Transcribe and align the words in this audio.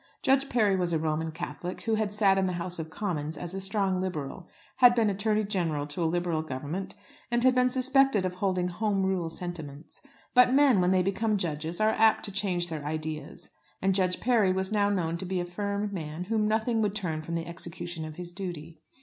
Judge 0.23 0.49
Parry 0.49 0.75
was 0.75 0.91
a 0.91 0.97
Roman 0.97 1.31
Catholic, 1.31 1.81
who 1.81 1.93
had 1.93 2.11
sat 2.11 2.39
in 2.39 2.47
the 2.47 2.53
House 2.53 2.79
of 2.79 2.89
Commons 2.89 3.37
as 3.37 3.53
a 3.53 3.61
strong 3.61 4.01
Liberal, 4.01 4.49
had 4.77 4.95
been 4.95 5.11
Attorney 5.11 5.43
General 5.43 5.85
to 5.85 6.03
a 6.03 6.09
Liberal 6.11 6.41
Government, 6.41 6.95
and 7.29 7.43
had 7.43 7.53
been 7.53 7.69
suspected 7.69 8.25
of 8.25 8.33
holding 8.33 8.67
Home 8.67 9.03
Rule 9.05 9.29
sentiments. 9.29 10.01
But 10.33 10.55
men, 10.55 10.81
when 10.81 10.89
they 10.89 11.03
become 11.03 11.37
judges, 11.37 11.79
are 11.79 11.91
apt 11.91 12.25
to 12.25 12.31
change 12.31 12.67
their 12.69 12.83
ideas. 12.83 13.51
And 13.79 13.93
Judge 13.93 14.19
Parry 14.19 14.51
was 14.51 14.71
now 14.71 14.89
known 14.89 15.17
to 15.17 15.25
be 15.25 15.39
a 15.39 15.45
firm 15.45 15.93
man, 15.93 16.23
whom 16.23 16.47
nothing 16.47 16.81
would 16.81 16.95
turn 16.95 17.21
from 17.21 17.35
the 17.35 17.45
execution 17.45 18.03
of 18.03 18.15
his 18.15 18.31
duty. 18.31 18.81